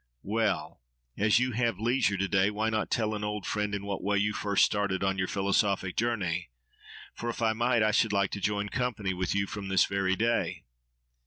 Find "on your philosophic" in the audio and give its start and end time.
5.03-5.95